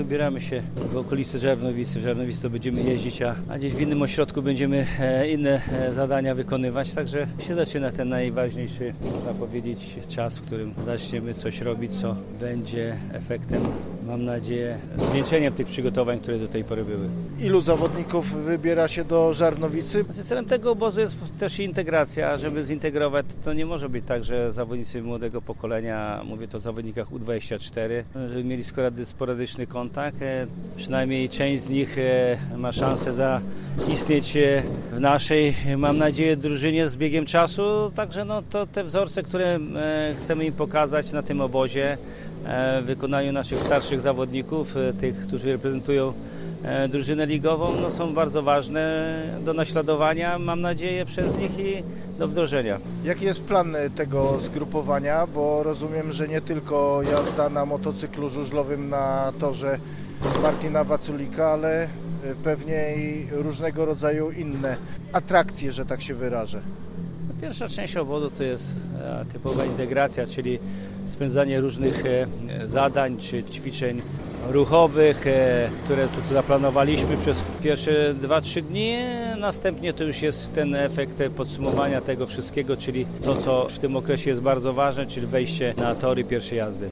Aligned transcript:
Wybieramy 0.00 0.40
się 0.40 0.62
w 0.76 0.96
okolicy 0.96 1.38
Żarnowicy. 1.38 2.00
W 2.00 2.02
Żarnowicy 2.02 2.42
to 2.42 2.50
będziemy 2.50 2.82
jeździć, 2.82 3.22
a, 3.22 3.34
a 3.48 3.58
gdzieś 3.58 3.72
w 3.72 3.80
innym 3.80 4.02
ośrodku 4.02 4.42
będziemy 4.42 4.86
e, 5.00 5.30
inne 5.30 5.60
e, 5.72 5.92
zadania 5.92 6.34
wykonywać. 6.34 6.92
Także 6.92 7.26
się 7.46 7.54
zaczyna 7.54 7.90
ten 7.92 8.08
najważniejszy, 8.08 8.94
można 9.14 9.34
powiedzieć, 9.34 9.96
czas, 10.08 10.38
w 10.38 10.42
którym 10.42 10.74
zaczniemy 10.86 11.34
coś 11.34 11.60
robić, 11.60 11.92
co 12.00 12.16
będzie 12.40 12.96
efektem, 13.12 13.62
mam 14.06 14.24
nadzieję, 14.24 14.78
zwieńczeniem 14.96 15.52
tych 15.52 15.66
przygotowań, 15.66 16.20
które 16.20 16.38
do 16.38 16.48
tej 16.48 16.64
pory 16.64 16.84
były. 16.84 17.08
Ilu 17.40 17.60
zawodników 17.60 18.32
wybiera 18.32 18.88
się 18.88 19.04
do 19.04 19.34
Żarnowicy? 19.34 20.02
Znaczy, 20.04 20.24
Celem 20.24 20.44
tego 20.44 20.70
obozu 20.72 21.00
jest 21.00 21.16
też 21.38 21.58
integracja. 21.60 22.36
Żeby 22.36 22.64
zintegrować, 22.64 23.26
to 23.44 23.52
nie 23.52 23.66
może 23.66 23.88
być 23.88 24.04
tak, 24.06 24.24
że 24.24 24.52
zawodnicy 24.52 25.02
młodego 25.02 25.42
pokolenia, 25.42 26.22
mówię 26.24 26.48
to 26.48 26.56
o 26.56 26.60
zawodnikach 26.60 27.10
U24, 27.10 28.02
żeby 28.28 28.44
mieli 28.44 28.62
sporady- 28.62 29.04
sporadyczny 29.04 29.66
kontakt. 29.66 29.79
E, 29.80 30.46
Przynajmniej 30.76 31.28
część 31.28 31.62
z 31.62 31.68
nich 31.68 31.98
e, 31.98 32.38
ma 32.56 32.72
szansę 32.72 33.12
zaistnieć 33.12 34.36
e, 34.36 34.62
w 34.92 35.00
naszej, 35.00 35.54
mam 35.76 35.98
nadzieję, 35.98 36.36
drużynie 36.36 36.88
z 36.88 36.96
biegiem 36.96 37.26
czasu. 37.26 37.92
Także 37.94 38.24
no, 38.24 38.42
to 38.50 38.66
te 38.66 38.84
wzorce, 38.84 39.22
które 39.22 39.58
chcemy 40.18 40.44
im 40.44 40.52
pokazać 40.52 41.12
na 41.12 41.22
tym 41.22 41.40
obozie, 41.40 41.98
w 42.82 42.84
wykonaniu 42.86 43.32
naszych 43.32 43.58
starszych 43.58 44.00
zawodników, 44.00 44.74
tych, 45.00 45.16
którzy 45.16 45.52
reprezentują 45.52 46.12
drużynę 46.88 47.26
ligową 47.26 47.80
no, 47.80 47.90
są 47.90 48.14
bardzo 48.14 48.42
ważne 48.42 49.12
do 49.44 49.52
naśladowania, 49.52 50.38
mam 50.38 50.60
nadzieję, 50.60 51.06
przez 51.06 51.36
nich 51.36 51.58
i 51.58 51.82
do 52.18 52.28
wdrożenia. 52.28 52.78
Jaki 53.04 53.24
jest 53.24 53.44
plan 53.44 53.76
e, 53.76 53.90
tego 53.90 54.40
zgrupowania? 54.40 55.26
Bo 55.26 55.62
rozumiem, 55.62 56.12
że 56.12 56.28
nie 56.28 56.40
tylko 56.40 57.02
jazda 57.02 57.48
na 57.48 57.66
motocyklu 57.66 58.30
żużlowym 58.30 58.88
na 58.88 59.32
torze 59.38 59.78
Martina 60.42 60.84
Waculika, 60.84 61.46
ale 61.46 61.82
e, 61.82 61.88
pewnie 62.44 62.94
i 62.96 63.26
różnego 63.30 63.84
rodzaju 63.84 64.30
inne 64.30 64.76
atrakcje, 65.12 65.72
że 65.72 65.86
tak 65.86 66.02
się 66.02 66.14
wyrażę. 66.14 66.60
Pierwsza 67.40 67.68
część 67.68 67.96
obozu 67.96 68.30
to 68.30 68.44
jest 68.44 68.64
e, 69.02 69.24
typowa 69.32 69.64
integracja, 69.64 70.26
czyli 70.26 70.58
spędzanie 71.12 71.60
różnych 71.60 72.06
e, 72.06 72.26
zadań 72.68 73.16
czy 73.16 73.42
ćwiczeń 73.42 74.02
ruchowych, 74.50 75.26
e, 75.26 75.68
które 75.84 76.08
tu 76.08 76.34
zaplanowaliśmy 76.34 77.16
przez 77.16 77.42
pierwsze 77.62 78.14
2-3 78.14 78.62
dni. 78.62 78.94
Następnie 79.38 79.92
to 79.92 80.04
już 80.04 80.22
jest 80.22 80.54
ten 80.54 80.74
efekt 80.74 81.22
podsumowania 81.36 82.00
tego 82.00 82.26
wszystkiego, 82.26 82.76
czyli 82.76 83.06
to, 83.24 83.36
co 83.36 83.68
w 83.68 83.78
tym 83.78 83.96
okresie 83.96 84.30
jest 84.30 84.42
bardzo 84.42 84.72
ważne, 84.72 85.06
czyli 85.06 85.26
wejście 85.26 85.74
na 85.76 85.94
tory 85.94 86.24
pierwszej 86.24 86.58
jazdy. 86.58 86.88